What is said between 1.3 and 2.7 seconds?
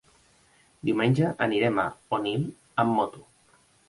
anirem a Onil